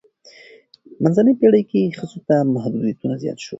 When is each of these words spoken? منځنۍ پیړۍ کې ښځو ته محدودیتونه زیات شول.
منځنۍ 1.03 1.33
پیړۍ 1.39 1.63
کې 1.71 1.95
ښځو 1.97 2.19
ته 2.27 2.35
محدودیتونه 2.55 3.15
زیات 3.23 3.37
شول. 3.41 3.49